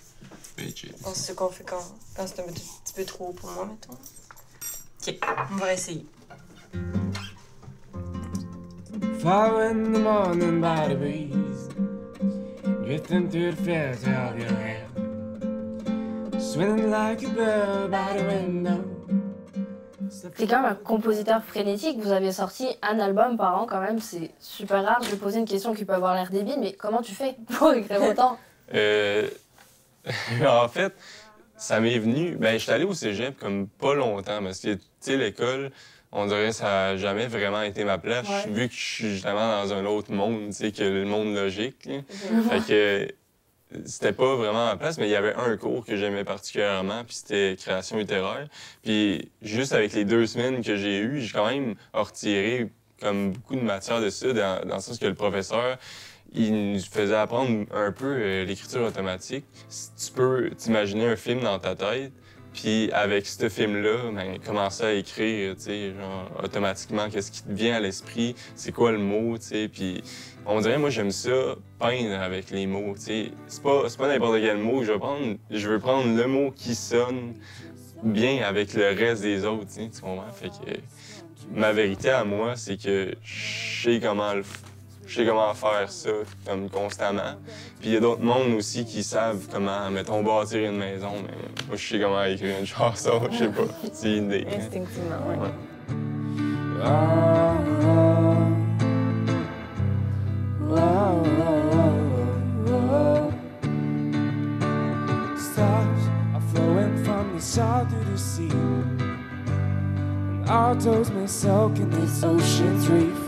Bitches. 0.58 0.92
Pense 1.02 1.12
que 1.12 1.18
c'est 1.18 1.32
ce 1.32 1.32
qu'on 1.32 1.48
fait 1.48 1.64
quand, 1.64 1.82
quand 2.14 2.26
c'est 2.26 2.40
un 2.40 2.52
petit 2.52 2.92
peu 2.94 3.04
trop 3.04 3.32
pour 3.32 3.50
moi, 3.52 3.64
mettons. 3.64 3.96
Ok, 5.08 5.18
on 5.52 5.56
va 5.56 5.72
essayer. 5.72 6.04
Fall 9.22 9.56
in 9.62 9.92
the 9.92 9.98
morning 9.98 10.60
by 10.60 10.88
the 10.88 10.96
breeze, 10.96 11.68
drifting 12.84 13.30
through 13.30 13.52
the 13.52 13.62
filter 13.62 14.14
of 14.14 14.38
your 14.38 14.52
hair, 14.58 14.86
swinging 16.38 16.90
like 16.90 17.22
a 17.22 17.28
bird 17.28 17.90
by 17.90 18.18
the 18.18 18.24
window. 18.26 18.91
C'est 20.36 20.46
quand 20.46 20.62
même 20.62 20.72
un 20.72 20.74
compositeur 20.74 21.42
frénétique. 21.44 21.98
Vous 22.00 22.12
avez 22.12 22.32
sorti 22.32 22.68
un 22.82 22.98
album 23.00 23.36
par 23.36 23.60
an 23.60 23.66
quand 23.66 23.80
même. 23.80 24.00
C'est 24.00 24.30
super 24.40 24.84
rare. 24.84 25.00
Je 25.02 25.10
vais 25.10 25.16
poser 25.16 25.38
une 25.40 25.44
question 25.48 25.74
qui 25.74 25.84
peut 25.84 25.94
avoir 25.94 26.14
l'air 26.14 26.30
débile, 26.30 26.56
mais 26.60 26.72
comment 26.72 27.02
tu 27.02 27.12
fais 27.12 27.36
pour 27.58 27.72
écrire 27.72 28.02
autant? 28.10 28.38
Euh, 28.74 29.28
en 30.46 30.68
fait, 30.68 30.94
ça 31.56 31.80
m'est 31.80 31.98
venu. 31.98 32.36
Ben, 32.36 32.58
j'étais 32.58 32.72
allé 32.72 32.84
au 32.84 32.94
cégep 32.94 33.38
comme 33.38 33.68
pas 33.68 33.94
longtemps 33.94 34.42
parce 34.42 34.60
que, 34.60 34.74
tu 34.74 34.80
sais, 35.00 35.16
l'école, 35.16 35.70
on 36.10 36.26
dirait 36.26 36.48
que 36.48 36.52
ça 36.54 36.64
n'a 36.66 36.96
jamais 36.96 37.26
vraiment 37.26 37.62
été 37.62 37.84
ma 37.84 37.98
place, 37.98 38.28
Ouais. 38.28 38.50
vu 38.50 38.68
que 38.68 38.74
je 38.74 38.80
suis 38.80 39.10
justement 39.12 39.62
dans 39.62 39.72
un 39.72 39.84
autre 39.86 40.12
monde, 40.12 40.46
tu 40.48 40.52
sais, 40.52 40.72
que 40.72 40.82
le 40.82 41.04
monde 41.04 41.34
logique. 41.34 41.86
là. 41.86 42.00
Fait 42.50 42.60
que 42.66 43.08
c'était 43.84 44.12
pas 44.12 44.36
vraiment 44.36 44.66
ma 44.66 44.76
place, 44.76 44.98
mais 44.98 45.06
il 45.08 45.10
y 45.10 45.16
avait 45.16 45.34
un 45.34 45.56
cours 45.56 45.84
que 45.84 45.96
j'aimais 45.96 46.24
particulièrement, 46.24 47.04
puis 47.04 47.16
c'était 47.16 47.56
création 47.56 47.98
littéraire. 47.98 48.48
Puis 48.82 49.30
juste 49.42 49.72
avec 49.72 49.92
les 49.92 50.04
deux 50.04 50.26
semaines 50.26 50.62
que 50.62 50.76
j'ai 50.76 51.00
eues, 51.00 51.20
j'ai 51.20 51.32
quand 51.32 51.48
même 51.48 51.74
retiré 51.92 52.70
comme 53.00 53.32
beaucoup 53.32 53.56
de 53.56 53.62
matière 53.62 54.00
de 54.00 54.10
ça, 54.10 54.32
dans, 54.32 54.64
le 54.64 54.80
sens 54.80 54.98
que 54.98 55.06
le 55.06 55.14
professeur, 55.14 55.78
il 56.32 56.72
nous 56.72 56.80
faisait 56.80 57.16
apprendre 57.16 57.66
un 57.74 57.92
peu 57.92 58.06
euh, 58.06 58.44
l'écriture 58.44 58.82
automatique. 58.82 59.44
Si 59.68 59.90
tu 59.96 60.12
peux 60.12 60.50
t'imaginer 60.56 61.06
un 61.06 61.16
film 61.16 61.40
dans 61.40 61.58
ta 61.58 61.74
tête, 61.74 62.12
puis 62.52 62.90
avec 62.92 63.26
ce 63.26 63.48
film-là, 63.48 64.10
ben, 64.12 64.38
commencer 64.44 64.84
à 64.84 64.92
écrire, 64.92 65.56
tu 65.56 65.62
sais, 65.62 65.92
genre, 65.98 66.30
automatiquement, 66.42 67.08
qu'est-ce 67.10 67.30
qui 67.30 67.42
te 67.42 67.52
vient 67.52 67.76
à 67.76 67.80
l'esprit, 67.80 68.34
c'est 68.54 68.72
quoi 68.72 68.92
le 68.92 68.98
mot, 68.98 69.38
tu 69.38 69.44
sais, 69.44 69.68
puis 69.68 70.02
on 70.46 70.60
dirait, 70.60 70.78
moi, 70.78 70.90
j'aime 70.90 71.10
ça, 71.10 71.56
peindre 71.78 72.20
avec 72.20 72.50
les 72.50 72.66
mots, 72.66 72.94
tu 72.94 73.02
sais. 73.02 73.30
C'est 73.46 73.62
pas, 73.62 73.84
pas 73.96 74.08
n'importe 74.08 74.40
quel 74.40 74.58
mot, 74.58 74.84
je 74.84 74.92
veux 74.92 74.98
prendre, 74.98 75.36
je 75.50 75.68
veux 75.68 75.78
prendre 75.78 76.14
le 76.16 76.26
mot 76.26 76.50
qui 76.50 76.74
sonne 76.74 77.34
bien 78.02 78.42
avec 78.42 78.74
le 78.74 78.88
reste 78.88 79.22
des 79.22 79.44
autres, 79.44 79.68
tu 79.74 80.00
comprends? 80.00 80.30
Fait 80.32 80.48
que 80.48 80.78
ma 81.54 81.72
vérité 81.72 82.10
à 82.10 82.24
moi, 82.24 82.56
c'est 82.56 82.76
que 82.76 83.14
je 83.22 83.82
sais 83.82 84.00
comment 84.00 84.34
le 84.34 84.42
je 85.06 85.14
sais 85.14 85.26
comment 85.26 85.52
faire 85.54 85.90
ça 85.90 86.10
comme 86.46 86.70
constamment. 86.70 87.36
Puis 87.80 87.90
il 87.90 87.94
y 87.94 87.96
a 87.96 88.00
d'autres 88.00 88.22
mondes 88.22 88.54
aussi 88.54 88.84
qui 88.84 89.02
savent 89.02 89.46
comment, 89.50 89.90
mettons, 89.90 90.22
bâtir 90.22 90.70
une 90.70 90.78
maison, 90.78 91.12
mais 91.22 91.34
moi, 91.66 91.76
je 91.76 91.88
sais 91.88 92.00
comment 92.00 92.22
écrire 92.24 92.58
une 92.58 92.66
chanson, 92.66 93.20
je 93.30 93.38
sais 93.38 93.48
pas. 93.48 93.62
C'est 93.92 94.16
une 94.16 94.26
idée. 94.26 94.46
Instinctivement, 94.56 95.26
ouais. 95.28 95.36
Ouais. 95.36 95.50
Stars 105.36 106.08
are 106.34 106.40
flowing 106.52 107.04
from 107.04 107.36
the 107.36 107.40
south 107.40 107.88
to 107.90 108.10
the 108.10 108.16
sea. 108.18 108.48
And 108.50 110.48
our 110.48 110.74
toes 110.74 111.10
may 111.10 111.26
soak 111.26 111.78
in 111.78 111.90
this 111.90 112.24
ocean's 112.24 112.88
reef. 112.88 113.21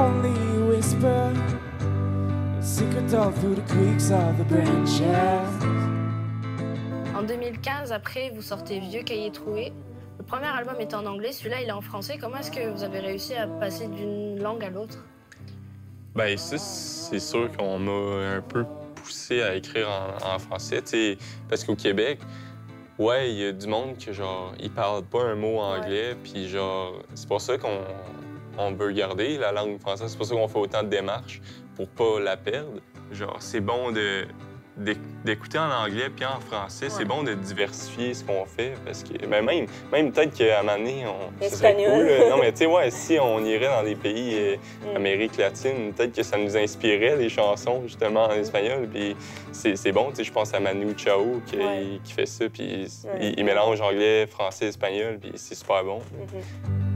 The 0.00 0.04
wind 0.04 0.24
is 0.24 0.32
only 0.32 0.56
a 0.56 0.66
whisper, 0.66 1.32
a 2.58 2.62
secret 2.62 3.12
all 3.12 3.32
through 3.32 3.56
the 3.56 3.62
creaks 3.62 4.10
of 4.10 4.38
the 4.38 4.44
branches. 4.44 5.00
En 7.14 7.22
2015, 7.22 7.92
après, 7.92 8.30
vous 8.30 8.40
sortez 8.40 8.80
Vieux 8.80 9.02
Cahier 9.02 9.30
Troué. 9.30 9.74
Le 10.18 10.24
premier 10.24 10.46
album 10.46 10.76
est 10.78 10.94
en 10.94 11.04
anglais, 11.04 11.32
celui-là 11.32 11.60
il 11.60 11.68
est 11.68 11.72
en 11.72 11.82
français. 11.82 12.16
Comment 12.18 12.38
est-ce 12.38 12.50
que 12.50 12.70
vous 12.70 12.82
avez 12.82 13.00
réussi 13.00 13.34
à 13.34 13.46
passer 13.46 13.88
d'une 13.88 14.42
langue 14.42 14.64
à 14.64 14.70
l'autre? 14.70 15.04
Ben, 16.14 16.34
ça, 16.38 16.56
c'est 16.56 17.20
sûr 17.20 17.54
qu'on 17.54 17.78
m'a 17.78 18.36
un 18.36 18.40
peu 18.40 18.64
poussé 18.94 19.42
à 19.42 19.54
écrire 19.54 19.88
en, 19.90 20.34
en 20.34 20.38
français, 20.38 20.80
tu 20.80 20.88
sais, 20.88 21.18
parce 21.48 21.62
qu'au 21.62 21.76
Québec, 21.76 22.20
ouais, 22.98 23.30
il 23.30 23.38
y 23.38 23.44
a 23.44 23.52
du 23.52 23.66
monde 23.66 23.98
que, 23.98 24.14
genre, 24.14 24.54
ils 24.58 24.70
parlent 24.70 25.04
pas 25.04 25.24
un 25.24 25.34
mot 25.34 25.58
anglais, 25.58 26.16
puis 26.24 26.48
genre, 26.48 26.94
c'est 27.14 27.28
pour 27.28 27.42
ça 27.42 27.58
qu'on 27.58 27.80
on 28.60 28.72
veut 28.72 28.92
garder 28.92 29.38
la 29.38 29.52
langue 29.52 29.78
française, 29.80 30.08
c'est 30.10 30.16
pour 30.16 30.26
ça 30.26 30.34
qu'on 30.34 30.48
fait 30.48 30.58
autant 30.58 30.82
de 30.82 30.88
démarches 30.88 31.40
pour 31.76 31.88
pas 31.88 32.20
la 32.20 32.36
perdre. 32.36 32.80
Genre, 33.12 33.36
c'est 33.40 33.60
bon 33.60 33.90
de 33.92 34.26
d'éc- 34.78 34.98
d'écouter 35.24 35.58
en 35.58 35.68
anglais 35.70 36.08
puis 36.14 36.24
en 36.24 36.40
français, 36.40 36.88
c'est 36.88 37.04
bon 37.04 37.22
de 37.22 37.34
diversifier 37.34 38.14
ce 38.14 38.24
qu'on 38.24 38.46
fait 38.46 38.74
parce 38.84 39.02
que 39.02 39.26
ben 39.26 39.44
même 39.44 39.66
même 39.92 40.10
peut-être 40.12 40.32
qu'à 40.32 40.60
un 40.60 40.62
moment 40.62 40.78
donné 40.78 41.04
on 41.06 41.48
serait 41.50 41.74
cool, 41.74 42.06
là. 42.06 42.30
non 42.30 42.38
mais 42.38 42.50
tu 42.52 42.58
sais 42.58 42.66
ouais 42.66 42.90
si 42.90 43.18
on 43.20 43.44
irait 43.44 43.66
dans 43.66 43.82
des 43.82 43.96
pays 43.96 44.34
euh, 44.38 44.56
Mm. 44.92 44.96
Amérique 44.96 45.36
latine, 45.36 45.92
peut-être 45.92 46.14
que 46.14 46.22
ça 46.22 46.38
nous 46.38 46.56
inspirait 46.56 47.16
les 47.16 47.28
chansons 47.28 47.82
justement 47.82 48.24
en 48.26 48.32
espagnol 48.32 48.88
puis 48.90 49.16
c'est 49.52 49.76
c'est 49.76 49.92
bon, 49.92 50.10
tu 50.10 50.16
sais 50.16 50.24
je 50.24 50.32
pense 50.32 50.54
à 50.54 50.60
Manu 50.60 50.94
Chao 50.96 51.42
qui, 51.46 51.56
Ouais. 51.58 52.00
qui 52.02 52.12
fait 52.14 52.26
ça 52.26 52.48
puis 52.48 52.86
Ouais. 53.04 53.18
il, 53.20 53.38
il 53.38 53.44
mélange 53.44 53.80
anglais, 53.82 54.26
français, 54.28 54.66
espagnol 54.68 55.18
puis 55.20 55.32
c'est 55.34 55.56
super 55.56 55.84
bon. 55.84 55.98
Mhm. 55.98 56.40
I 56.40 56.89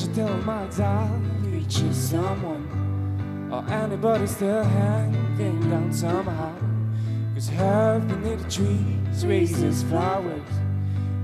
to 0.00 0.14
tell 0.14 0.36
my 0.38 0.64
exile 0.64 1.20
reaches 1.42 1.96
someone 1.96 3.48
or 3.52 3.62
anybody 3.70 4.26
still 4.26 4.62
hanging 4.62 5.60
down 5.68 5.92
somehow. 5.92 6.54
Cause 7.34 7.48
herb 7.50 8.08
beneath 8.08 8.42
the 8.42 8.50
trees 8.50 9.26
raises 9.26 9.82
flowers, 9.82 10.50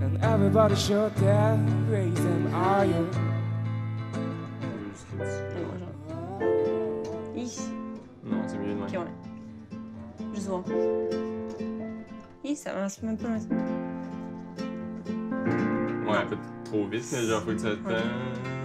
and 0.02 0.22
everybody 0.22 0.76
sure 0.76 1.10
there 1.16 1.58
raising 1.88 2.52
iron. 2.52 3.10
Non, 8.24 8.42
c'est 8.46 8.58
mieux 8.58 8.74
de. 8.74 8.82
Ok, 8.82 8.92
ouais. 8.92 10.34
Juste 10.34 10.48
voir. 10.48 10.64
Hi, 12.44 12.56
ça 12.56 12.74
marche 12.74 13.02
même 13.02 13.16
pas. 13.16 13.28
Ouais, 16.08 16.18
un 16.18 16.26
peu 16.26 16.36
trop 16.64 16.86
vite, 16.86 17.04
mais 17.12 17.22
genre 17.26 17.42
faut 17.42 17.52
que 17.52 17.58
ça 17.58 17.68
Ouais. 17.68 18.55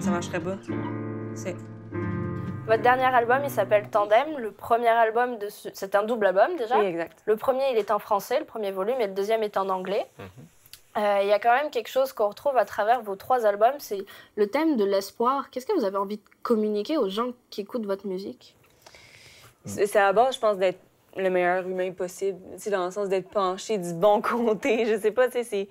Ça 0.00 0.10
marcherait 0.10 0.40
pas. 0.40 0.56
C'est. 1.34 1.56
Votre 2.66 2.82
dernier 2.82 3.04
album, 3.04 3.38
il 3.44 3.50
s'appelle 3.50 3.88
Tandem. 3.90 4.38
Le 4.38 4.50
premier 4.50 4.88
album, 4.88 5.38
de 5.38 5.48
ce... 5.48 5.68
c'est 5.72 5.94
un 5.94 6.02
double 6.02 6.26
album 6.26 6.56
déjà. 6.58 6.78
Oui, 6.78 6.86
exact. 6.86 7.22
Le 7.24 7.36
premier, 7.36 7.62
il 7.72 7.78
est 7.78 7.90
en 7.90 7.98
français, 7.98 8.40
le 8.40 8.44
premier 8.44 8.72
volume, 8.72 9.00
et 9.00 9.06
le 9.06 9.12
deuxième 9.14 9.42
est 9.42 9.56
en 9.56 9.68
anglais. 9.68 10.06
Mhm. 10.18 10.26
Euh, 10.98 11.20
Il 11.22 11.28
y 11.28 11.32
a 11.32 11.38
quand 11.38 11.54
même 11.54 11.70
quelque 11.70 11.88
chose 11.88 12.12
qu'on 12.12 12.28
retrouve 12.28 12.56
à 12.56 12.64
travers 12.64 13.02
vos 13.02 13.16
trois 13.16 13.46
albums, 13.46 13.74
c'est 13.78 14.04
le 14.34 14.48
thème 14.48 14.76
de 14.76 14.84
l'espoir. 14.84 15.50
Qu'est-ce 15.50 15.66
que 15.66 15.78
vous 15.78 15.84
avez 15.84 15.98
envie 15.98 16.16
de 16.16 16.22
communiquer 16.42 16.98
aux 16.98 17.08
gens 17.08 17.30
qui 17.50 17.60
écoutent 17.60 17.86
votre 17.86 18.06
musique? 18.06 18.56
C'est 19.64 19.86
c'est 19.86 19.98
à 19.98 20.12
base, 20.12 20.34
je 20.36 20.40
pense, 20.40 20.56
d'être 20.56 20.80
le 21.16 21.30
meilleur 21.30 21.66
humain 21.66 21.92
possible. 21.92 22.38
Sais, 22.56 22.70
dans 22.70 22.84
le 22.86 22.90
sens 22.90 23.08
d'être 23.08 23.28
penché 23.28 23.78
du 23.78 23.92
bon 23.94 24.20
côté. 24.22 24.86
Je 24.86 24.98
sais 24.98 25.10
pas, 25.12 25.30
c'est. 25.30 25.68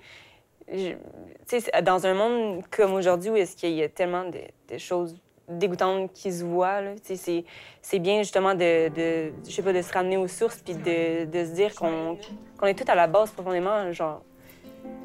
Je- 0.72 1.82
dans 1.82 2.06
un 2.06 2.14
monde 2.14 2.64
comme 2.72 2.94
aujourd'hui 2.94 3.30
où 3.30 3.36
est-ce 3.36 3.56
qu'il 3.56 3.72
y 3.74 3.84
a 3.84 3.90
tellement 3.90 4.26
de, 4.26 4.40
de 4.72 4.78
choses 4.78 5.16
dégoûtantes 5.48 6.12
qui 6.14 6.32
se 6.32 6.44
voient, 6.44 6.82
c'est, 7.04 8.00
bien 8.00 8.20
justement 8.24 8.56
de, 8.56 8.90
de, 8.90 9.32
je 9.48 9.52
sais 9.52 9.62
pas, 9.62 9.74
de 9.74 9.82
se 9.82 9.94
ramener 9.94 10.18
aux 10.18 10.28
sources 10.28 10.58
puis 10.64 10.74
de, 10.74 11.26
de 11.26 11.46
se 11.46 11.52
dire 11.52 11.76
qu'on, 11.76 12.18
est 12.66 12.74
tous 12.74 12.90
à 12.92 12.96
la 12.96 13.06
base 13.08 13.30
profondément, 13.32 13.92
genre, 13.92 14.24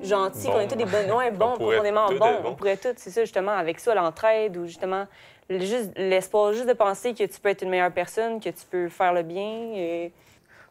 gentils, 0.03 0.47
Bon. 0.47 0.53
qu'on 0.53 0.61
est 0.61 0.69
tous 0.69 0.77
des 0.77 0.87
bonnes, 0.87 1.13
ouais, 1.13 1.31
bons, 1.31 1.57
profondément 1.59 2.09
bons. 2.09 2.17
bons. 2.19 2.49
On 2.49 2.55
pourrait 2.55 2.79
tous, 2.79 2.95
c'est 2.97 3.11
ça, 3.11 3.21
justement, 3.23 3.53
avec 3.53 3.79
ça, 3.81 3.95
l'entraide 3.95 4.57
ou 4.57 4.65
justement 4.67 5.05
juste 5.51 5.91
l'espoir, 5.97 6.53
juste 6.55 6.69
de 6.69 6.73
penser 6.73 7.13
que 7.13 7.25
tu 7.25 7.39
peux 7.41 7.51
être 7.51 7.63
une 7.63 7.71
meilleure 7.71 7.93
personne, 7.93 8.41
que 8.41 8.49
tu 8.49 8.65
peux 8.71 8.89
faire 8.89 9.13
le 9.13 9.23
bien. 9.23 9.73
Et 9.75 10.13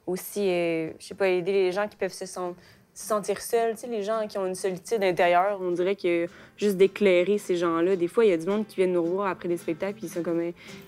aussi, 0.07 0.49
euh, 0.49 0.91
je 0.97 1.05
sais 1.05 1.15
pas, 1.15 1.27
aider 1.27 1.51
les 1.51 1.71
gens 1.71 1.87
qui 1.87 1.95
peuvent 1.95 2.11
se, 2.13 2.25
sen- 2.25 2.55
se 2.99 3.07
sentir 3.07 3.41
seul. 3.41 3.75
Tu 3.75 3.81
sais, 3.81 3.87
les 3.87 4.03
gens 4.03 4.27
qui 4.27 4.37
ont 4.37 4.45
une 4.45 4.55
solitude 4.55 5.01
intérieure, 5.01 5.57
on 5.61 5.71
dirait 5.71 5.95
que 5.95 6.27
juste 6.57 6.75
d'éclairer 6.75 7.37
ces 7.37 7.55
gens-là. 7.55 7.95
Des 7.95 8.09
fois, 8.09 8.25
il 8.25 8.31
y 8.31 8.33
a 8.33 8.37
du 8.37 8.45
monde 8.45 8.67
qui 8.67 8.75
vient 8.75 8.87
nous 8.87 9.01
revoir 9.01 9.29
après 9.29 9.47
les 9.47 9.55
spectacles, 9.55 9.93
puis 9.93 10.07
ils 10.07 10.09
sont 10.09 10.21
comme, 10.21 10.41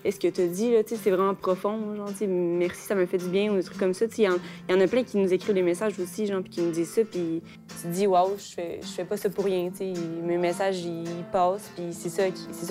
est-ce 0.04 0.20
que 0.20 0.28
tu 0.28 0.46
dit, 0.46 0.72
là, 0.72 0.84
tu 0.84 0.90
sais, 0.94 1.00
c'est 1.02 1.10
vraiment 1.10 1.34
profond, 1.34 1.96
genre, 1.96 2.10
tu 2.10 2.16
sais, 2.16 2.26
merci, 2.26 2.82
ça 2.82 2.94
m'a 2.94 3.06
fait 3.06 3.16
du 3.16 3.30
bien, 3.30 3.50
ou 3.50 3.56
des 3.56 3.62
trucs 3.62 3.78
comme 3.78 3.94
ça. 3.94 4.06
Tu 4.06 4.20
il 4.20 4.24
y 4.24 4.28
en- 4.28 4.80
a 4.80 4.86
plein 4.86 5.04
qui 5.04 5.16
nous 5.16 5.32
écrivent 5.32 5.54
des 5.54 5.62
messages 5.62 5.98
aussi, 5.98 6.26
genre, 6.26 6.42
puis 6.42 6.50
qui 6.50 6.60
nous 6.60 6.70
disent 6.70 6.90
ça, 6.90 7.02
puis 7.02 7.42
tu 7.66 7.74
te 7.82 7.88
dis, 7.88 8.06
waouh, 8.06 8.36
je 8.36 8.52
fais, 8.54 8.80
je 8.82 8.88
fais 8.88 9.04
pas 9.04 9.16
ça 9.16 9.30
pour 9.30 9.46
rien, 9.46 9.70
tu 9.70 9.78
sais. 9.78 9.92
Mes 10.22 10.36
messages, 10.36 10.84
ils 10.84 11.24
passent, 11.32 11.70
puis 11.74 11.86
c'est 11.92 12.10
ça, 12.10 12.24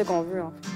qu'on 0.03 0.21
veut, 0.21 0.43
en 0.43 0.51
fait. 0.51 0.69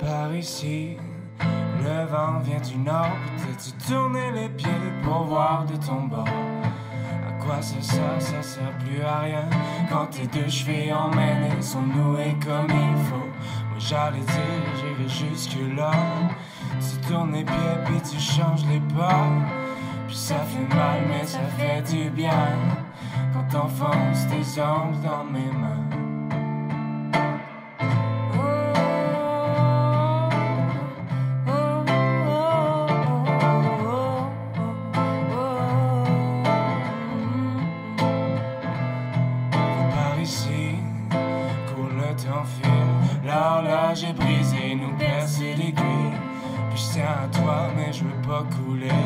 Par 0.00 0.34
ici, 0.34 0.96
le 1.84 2.06
vent 2.06 2.38
vient 2.38 2.60
du 2.60 2.78
nord. 2.78 3.16
Peut-être 3.36 3.62
tu 3.62 3.86
tourner 3.86 4.32
les 4.32 4.48
pieds 4.48 4.70
pour 5.02 5.24
voir 5.24 5.66
de 5.66 5.76
ton 5.76 6.04
bord. 6.04 6.24
À 6.26 7.32
quoi 7.38 7.60
ça 7.60 7.82
sert 7.82 8.16
Ça 8.18 8.42
sert 8.42 8.78
plus 8.78 9.02
à 9.02 9.18
rien. 9.18 9.44
Quand 9.90 10.06
tes 10.06 10.26
deux 10.26 10.48
chevilles 10.48 10.94
emmêlées 10.94 11.60
sont 11.60 11.82
nouées 11.82 12.34
comme 12.42 12.70
il 12.70 12.96
faut. 13.04 13.28
Moi 13.68 13.78
j'allais 13.78 14.20
dire, 14.20 14.64
j'irai 14.76 15.28
jusque-là. 15.30 15.90
Tu 16.80 17.06
tournes 17.06 17.32
les 17.32 17.44
pieds 17.44 17.78
puis 17.84 18.00
tu 18.00 18.18
changes 18.18 18.64
les 18.72 18.80
pas. 18.96 19.28
Puis 20.06 20.16
ça 20.16 20.36
fait 20.36 20.74
mal, 20.74 21.02
mais 21.08 21.26
ça 21.26 21.40
fait 21.58 21.82
du 21.82 22.08
bien. 22.08 22.48
Quand 23.34 23.58
t'enfonces 23.58 24.26
tes 24.28 24.62
ongles 24.62 25.00
dans 25.02 25.24
mes 25.24 25.52
mains. 25.52 25.89
Ici, 40.30 40.76
court 41.10 41.90
le 41.90 42.14
temps 42.14 42.44
file. 42.44 43.24
L'horloge 43.24 44.04
est 44.04 44.12
brisée, 44.12 44.76
nous 44.80 44.96
percer 44.96 45.54
l'aiguille. 45.56 46.14
Puis 46.70 46.84
je 46.84 46.92
tiens 46.92 47.16
à 47.24 47.36
toi, 47.36 47.68
mais 47.76 47.92
je 47.92 48.04
veux 48.04 48.22
pas 48.22 48.44
couler. 48.54 49.02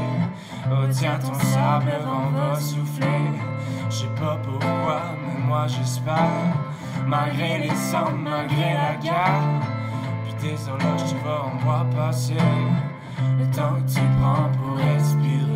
Oh, 0.70 0.86
tiens 0.90 1.18
ton 1.18 1.32
sable, 1.34 1.86
le 1.86 2.04
vent 2.04 2.28
va 2.36 2.60
souffler. 2.60 3.24
Je 3.88 3.94
sais 3.94 4.14
pas 4.20 4.38
pourquoi, 4.42 5.00
mais 5.22 5.46
moi 5.46 5.66
j'espère. 5.66 6.52
Malgré 7.06 7.58
les 7.58 7.74
cendres, 7.74 8.18
malgré 8.18 8.74
la 8.74 8.94
guerre. 9.02 9.42
Puis 10.24 10.34
tes 10.42 10.70
horloges, 10.70 11.08
tu 11.08 11.16
vas 11.24 11.44
en 11.44 11.56
voir 11.64 11.86
passer. 11.90 12.34
Le 13.38 13.46
temps 13.46 13.76
que 13.76 13.92
tu 13.94 14.00
prends 14.20 14.50
pour 14.58 14.76
respirer. 14.76 15.53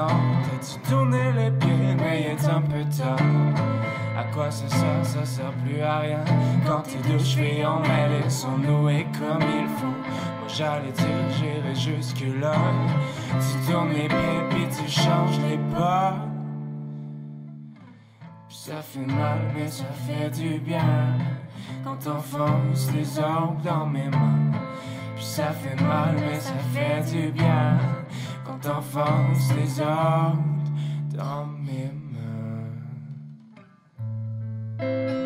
Nord. 0.00 0.20
T'as-tu 0.44 0.90
tourné 0.90 1.32
les 1.32 1.50
pieds, 1.50 1.94
mais 1.98 2.20
il 2.22 2.26
est 2.26 2.48
un 2.48 2.60
peu 2.60 2.84
tard. 2.96 3.16
À 4.16 4.24
quoi 4.34 4.50
ça 4.50 4.68
sert, 4.68 5.04
ça 5.04 5.24
sert 5.24 5.52
plus 5.64 5.80
à 5.80 5.98
rien. 6.00 6.24
Quand 6.66 6.82
tes 6.82 6.98
deux 7.08 7.18
chevilles 7.18 7.64
emmêlées 7.64 8.28
sont 8.28 8.58
nouées 8.58 9.06
comme 9.18 9.42
il 9.42 9.68
faut. 9.78 9.86
Moi 9.86 10.48
j'allais 10.48 10.92
dire, 10.92 11.26
j'irai 11.36 11.74
jusque-là. 11.74 12.54
Tu 13.44 13.72
tournes 13.72 13.90
les 13.90 14.08
pieds, 14.08 14.42
puis 14.50 14.66
tu 14.68 14.90
changes 14.90 15.38
les 15.48 15.58
pas. 15.74 16.14
Ça 18.48 18.82
fait 18.82 19.06
mal, 19.06 19.38
mais 19.54 19.68
ça 19.68 19.84
fait 20.06 20.30
du 20.30 20.58
bien. 20.60 21.16
Quand 21.82 21.96
t'enfonces 21.96 22.90
les 22.94 23.18
ongles 23.18 23.62
dans 23.64 23.86
mes 23.86 24.08
mains. 24.08 24.50
Ça 25.18 25.50
fait 25.52 25.80
mal, 25.82 26.14
mais 26.18 26.40
ça 26.40 26.54
fait 26.72 27.02
du 27.10 27.30
bien. 27.32 27.78
Quand 28.62 28.68
t'enfonces 28.68 29.54
les 29.54 29.80
ongles 29.80 31.16
dans 31.16 31.46
mes 31.46 31.90
mains. 34.78 35.19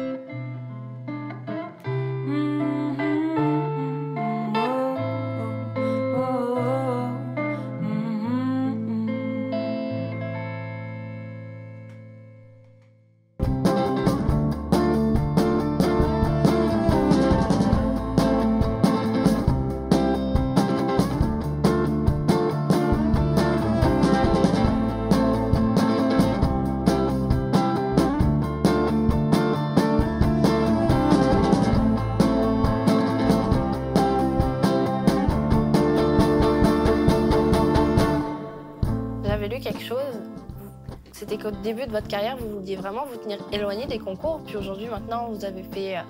Début 41.64 41.86
de 41.86 41.90
votre 41.90 42.06
carrière, 42.06 42.36
vous 42.36 42.60
vouliez 42.60 42.76
vraiment 42.76 43.04
vous 43.10 43.16
tenir 43.16 43.38
éloigné 43.50 43.86
des 43.86 43.98
concours. 43.98 44.40
Puis 44.46 44.56
aujourd'hui, 44.56 44.86
maintenant, 44.86 45.28
vous 45.32 45.44
avez 45.44 45.62
fait, 45.64 45.96
euh, 45.96 46.00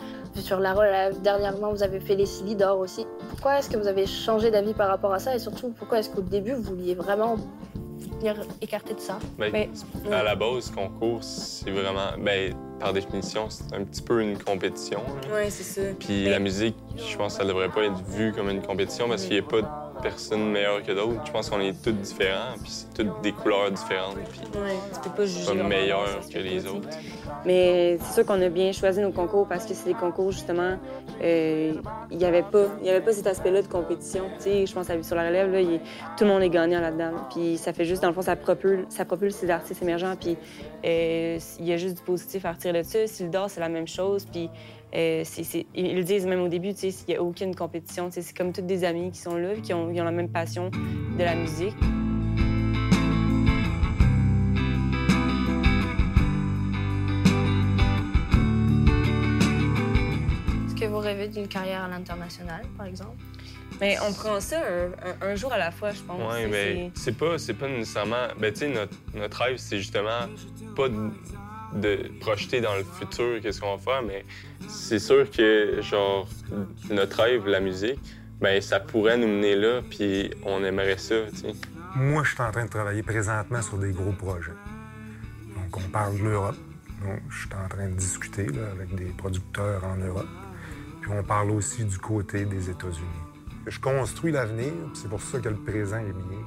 sur 0.40 0.59
la 0.61 0.75
relève, 0.75 1.21
dernièrement, 1.23 1.71
vous 1.71 1.83
avez 1.83 2.01
fait 2.01 2.17
les 2.17 2.27
Silly 2.27 2.57
d'or 2.57 2.79
aussi. 2.81 3.07
Pourquoi 3.31 3.59
est-ce 3.59 3.71
que 3.71 3.77
vous 3.79 3.87
avez 3.87 4.05
changé 4.07 4.51
d'avis 4.51 4.75
par 4.75 4.88
rapport 4.88 5.12
à 5.14 5.19
ça 5.19 5.35
Et 5.35 5.38
surtout, 5.38 5.71
pourquoi 5.79 6.01
est-ce 6.01 6.11
qu'au 6.11 6.21
début, 6.23 6.53
vous 6.53 6.62
vouliez 6.75 6.95
vraiment 6.95 7.37
vous 7.37 8.09
tenir 8.19 8.35
écarté 8.61 8.95
de 8.95 9.01
ça? 9.01 9.19
Ben, 9.38 9.51
Mais- 9.53 9.71
À 10.12 10.23
la 10.25 10.35
base, 10.35 10.71
concours, 10.71 11.23
c'est 11.23 11.71
vraiment, 11.71 12.11
ben, 12.19 12.53
par 12.81 12.93
définition, 12.93 13.47
c'est 13.49 13.73
un 13.75 13.85
petit 13.85 14.03
peu 14.03 14.21
une 14.21 14.37
compétition. 14.37 14.99
là. 15.29 15.35
Ouais, 15.35 15.51
c'est 15.51 15.62
ça. 15.62 15.83
Puis 15.99 16.25
Mais- 16.25 16.31
la 16.31 16.38
musique, 16.40 16.77
je 16.97 17.17
pense 17.17 17.35
que 17.35 17.43
ça 17.43 17.49
devrait 17.49 17.69
pas 17.71 17.85
être 17.85 18.03
vu 18.09 18.33
comme 18.33 18.51
une 18.51 18.61
compétition 18.62 19.09
parce 19.09 19.23
qu'il 19.23 19.35
n'y 19.35 19.38
a 19.38 19.43
pas 19.49 19.84
personne 20.05 20.51
meilleure 20.53 20.83
que 20.83 20.93
d'autres. 20.93 21.21
Je 21.27 21.33
pense 21.33 21.51
qu'on 21.51 21.61
est 21.61 21.73
tous 21.83 21.90
différents, 21.93 22.55
puis 22.62 22.71
c'est 22.71 22.93
toutes 22.95 23.21
des 23.23 23.33
couleurs 23.33 23.71
différentes, 23.73 24.17
puis 24.31 24.40
Ouais, 24.61 24.77
tu 24.93 25.01
peux 25.09 25.17
pas 25.17 25.27
juger. 25.27 25.47
pas 25.47 25.53
ça, 26.23 26.29
que 26.33 26.38
les 26.38 26.67
autres. 26.67 26.88
Mais 27.45 27.99
c'est 28.01 28.14
sûr 28.14 28.27
qu'on 28.27 28.40
a 28.43 28.49
bien 28.49 28.71
choisi 28.73 29.01
nos 29.01 29.11
concours 29.11 29.49
parce 29.49 29.64
que 29.67 29.75
c'est 29.75 29.87
des 29.87 29.95
concours, 29.95 30.31
justement, 30.31 30.77
euh, 31.23 31.73
il 32.11 32.17
n'y 32.19 32.25
avait, 32.25 32.43
pas- 32.43 32.67
il 32.81 32.87
y 32.87 32.90
avait 32.90 33.01
pas 33.01 33.12
cet 33.12 33.27
aspect-là 33.27 33.62
de 33.62 33.67
compétition. 33.67 34.25
Tu 34.37 34.43
sais, 34.45 34.67
je 34.67 34.73
pense 34.75 34.88
à 34.90 34.97
Vie 34.97 35.05
sur 35.05 35.17
la 35.17 35.27
relève, 35.27 35.51
là, 35.53 35.61
tout 36.17 36.25
le 36.25 36.31
monde 36.31 36.43
est 36.43 36.51
gagnant 36.51 36.81
là-dedans. 36.81 37.11
là. 37.11 37.29
Puis 37.35 37.57
ça 37.57 37.73
fait 37.73 37.85
juste, 37.87 38.03
dans 38.03 38.09
le 38.09 38.14
fond, 38.14 38.23
ça 38.23 38.37
propulse, 38.37 38.85
ça 38.90 39.05
propulse 39.05 39.37
ces 39.37 39.51
artistes 39.51 39.83
émergents. 39.83 40.14
Puis 40.21 40.37
euh, 40.85 41.38
il 41.59 41.64
y 41.67 41.73
a 41.73 41.77
juste 41.79 41.97
du 41.97 42.03
positif 42.03 42.45
à 42.45 42.53
retirer 42.53 42.83
de 42.83 42.83
ça. 42.87 43.07
Sildor, 43.07 43.49
c'est 43.51 43.61
la 43.61 43.69
même 43.71 43.88
chose. 43.88 44.27
Puis 44.31 44.51
euh, 44.95 45.23
c'est- 45.25 45.45
c'est- 45.45 45.67
ils 45.75 45.95
le 45.97 46.05
disent 46.05 46.27
même 46.27 46.41
au 46.41 46.49
début, 46.49 46.73
tu 46.75 46.91
sais, 46.91 47.05
il 47.09 47.11
n'y 47.13 47.17
a 47.17 47.23
aucune 47.23 47.55
compétition. 47.55 48.09
Tu 48.09 48.15
sais, 48.15 48.23
C'est 48.23 48.37
comme 48.37 48.53
tous 48.53 48.63
des 48.63 48.85
amis 48.85 49.11
qui 49.11 49.19
sont 49.19 49.37
là, 49.37 49.55
qui 49.63 49.73
ont, 49.75 49.93
qui 49.93 50.01
ont 50.01 50.05
la 50.05 50.13
même 50.13 50.29
passion 50.31 50.71
de 50.71 51.23
la 51.25 51.35
musique. 51.35 51.75
Est-ce 60.67 60.75
que 60.75 60.87
vous 60.87 60.99
rêvez 60.99 61.29
d'une 61.29 61.49
carrière 61.49 61.83
à 61.85 61.89
l'international, 61.89 62.63
par 62.77 62.87
exemple? 62.87 63.17
Mais 63.81 63.97
on 64.09 64.13
prend 64.13 64.41
ça 64.41 64.61
un, 64.61 65.27
un- 65.27 65.33
un 65.33 65.35
jour 65.35 65.53
à 65.53 65.59
la 65.59 65.71
fois, 65.71 65.91
je 65.91 66.01
pense. 66.03 66.19
Ouais, 66.21 66.43
C'est- 66.43 66.49
mais 66.49 66.91
c'est- 66.95 67.03
c'est 67.03 67.17
pas, 67.17 67.39
c'est 67.39 67.55
pas 67.55 67.69
nécessairement. 67.69 68.29
Ben, 68.39 68.53
tu 68.53 68.61
sais, 68.61 68.69
notre, 68.69 68.95
notre 69.15 69.37
rêve, 69.43 69.57
c'est 69.57 69.79
justement 69.79 70.21
pas 70.77 70.89
de, 70.89 70.95
de 71.75 72.11
projeter 72.21 72.61
dans 72.61 72.75
le 72.77 72.85
futur 72.85 73.41
qu'est-ce 73.43 73.61
qu'on 73.61 73.77
va 73.77 73.83
faire, 73.83 74.03
mais 74.03 74.25
c'est 74.69 74.99
sûr 74.99 75.31
que, 75.31 75.81
genre, 75.83 76.29
notre 76.91 77.23
rêve, 77.23 77.47
la 77.47 77.61
musique, 77.61 77.99
ben, 78.41 78.61
ça 78.61 78.81
pourrait 78.81 79.17
nous 79.17 79.27
mener 79.27 79.57
là, 79.57 79.81
puis 79.89 80.31
on 80.45 80.63
aimerait 80.65 80.99
ça, 80.99 81.17
tu 81.31 81.37
sais. 81.37 81.53
Moi, 81.97 82.25
je 82.25 82.35
suis 82.35 82.43
en 82.43 82.51
train 82.51 82.65
de 82.65 82.71
travailler 82.71 83.03
présentement 83.03 83.63
sur 83.63 83.79
des 83.79 83.93
gros 83.93 84.13
projets. 84.13 84.51
Donc, 85.55 85.77
on 85.77 85.91
parle 85.91 86.19
de 86.19 86.25
l'Europe. 86.25 86.57
Donc, 87.05 87.21
je 87.29 87.39
suis 87.39 87.55
en 87.55 87.69
train 87.69 87.89
de 87.89 87.95
discuter 87.95 88.47
avec 88.73 88.95
des 88.95 89.13
producteurs 89.17 89.85
en 89.85 89.97
Europe. 89.97 90.27
Puis 91.01 91.13
on 91.13 91.23
parle 91.23 91.51
aussi 91.51 91.85
du 91.85 91.99
côté 91.99 92.47
des 92.47 92.71
États-Unis. 92.71 93.25
Je 93.67 93.79
construis 93.79 94.33
l'avenir, 94.33 94.73
c'est 94.95 95.09
pour 95.09 95.21
ça 95.21 95.39
que 95.39 95.49
le 95.49 95.57
présent 95.57 95.99
est 95.99 96.13
bien. 96.13 96.39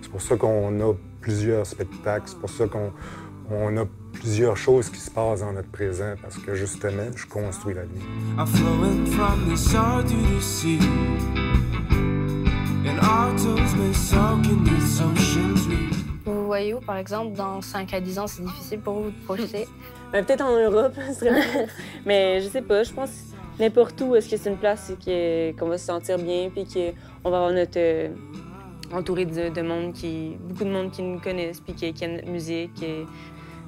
C'est 0.00 0.10
pour 0.10 0.22
ça 0.22 0.36
qu'on 0.36 0.80
a 0.80 0.94
plusieurs 1.20 1.66
spectacles, 1.66 2.24
c'est 2.26 2.38
pour 2.38 2.50
ça 2.50 2.66
qu'on 2.66 2.92
on 3.50 3.76
a 3.76 3.84
plusieurs 4.12 4.56
choses 4.56 4.90
qui 4.90 5.00
se 5.00 5.10
passent 5.10 5.40
dans 5.40 5.52
notre 5.52 5.70
présent, 5.70 6.14
parce 6.20 6.36
que 6.38 6.54
justement, 6.54 7.10
je 7.14 7.26
construis 7.26 7.74
l'avenir. 7.74 8.02
Vous 16.24 16.46
voyez 16.46 16.74
où, 16.74 16.80
par 16.80 16.96
exemple, 16.96 17.36
dans 17.36 17.60
5 17.62 17.94
à 17.94 18.00
10 18.00 18.18
ans, 18.18 18.26
c'est 18.26 18.42
difficile 18.44 18.80
pour 18.80 18.94
vous 19.00 19.10
de 19.10 19.24
projeter? 19.24 19.66
Ben, 20.10 20.24
peut-être 20.24 20.40
en 20.40 20.56
Europe, 20.58 20.94
ce 21.08 21.12
serait 21.12 21.66
mais 22.06 22.40
je 22.40 22.48
sais 22.48 22.62
pas, 22.62 22.82
je 22.82 22.90
pense 22.94 23.10
n'importe 23.60 24.00
où, 24.00 24.16
est-ce 24.16 24.30
que 24.30 24.38
c'est 24.38 24.48
une 24.48 24.56
place 24.56 24.90
qu'on 25.58 25.68
va 25.68 25.76
se 25.76 25.84
sentir 25.84 26.16
bien, 26.18 26.48
puis 26.48 26.64
qu'on 26.64 27.28
va 27.30 27.36
avoir 27.36 27.52
notre. 27.52 27.76
euh, 27.76 28.08
entouré 28.90 29.26
de, 29.26 29.50
de 29.50 29.60
monde 29.62 29.92
qui. 29.92 30.36
beaucoup 30.48 30.64
de 30.64 30.70
monde 30.70 30.90
qui 30.90 31.02
nous 31.02 31.20
connaissent, 31.20 31.60
puis 31.60 31.74
qui, 31.74 31.92
qui 31.92 32.04
aime 32.04 32.14
notre 32.14 32.30
musique. 32.30 32.82
et 32.82 33.04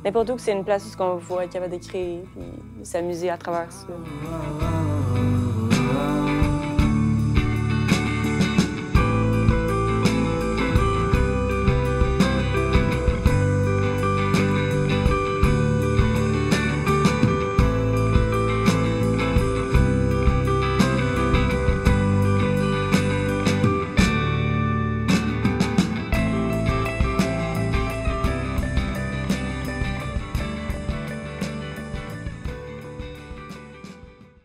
N'importe 0.05 0.31
où 0.31 0.37
que 0.37 0.41
c'est 0.41 0.53
une 0.53 0.65
place 0.65 0.97
où 0.99 1.03
on 1.03 1.15
va 1.15 1.21
pouvoir 1.21 1.43
être 1.43 1.53
capable 1.53 1.79
de 1.79 1.85
créer, 1.85 2.25
puis 2.33 2.43
s'amuser 2.85 3.29
à 3.29 3.37
travers 3.37 3.71
ça. 3.71 3.87
Oh, 3.91 3.93
oh, 3.93 4.65
oh. 4.65 5.60